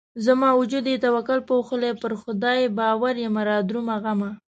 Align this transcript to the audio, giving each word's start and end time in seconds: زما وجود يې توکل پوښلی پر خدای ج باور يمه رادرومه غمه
زما 0.25 0.49
وجود 0.59 0.85
يې 0.91 0.97
توکل 1.05 1.39
پوښلی 1.49 1.91
پر 2.01 2.11
خدای 2.21 2.59
ج 2.67 2.71
باور 2.77 3.15
يمه 3.25 3.41
رادرومه 3.49 3.95
غمه 4.03 4.31